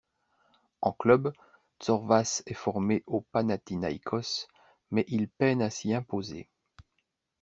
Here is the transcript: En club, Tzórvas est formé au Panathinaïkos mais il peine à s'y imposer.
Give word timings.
En 0.81 0.93
club, 0.93 1.31
Tzórvas 1.79 2.41
est 2.47 2.55
formé 2.55 3.03
au 3.05 3.21
Panathinaïkos 3.21 4.47
mais 4.89 5.05
il 5.07 5.29
peine 5.29 5.61
à 5.61 5.69
s'y 5.69 5.93
imposer. 5.93 6.49